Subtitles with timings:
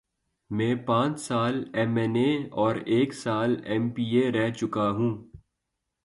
[0.49, 2.31] میں پانچ سال ایم این اے
[2.51, 5.11] اور ایک سال ایم پی اے رہ چکا ہوں۔